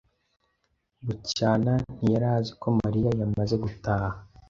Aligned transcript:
Bucyana 1.05 1.73
ntiyari 1.95 2.27
azi 2.37 2.51
ko 2.61 2.67
Mariya 2.81 3.09
yamaze 3.19 3.55
gutaha. 3.63 4.15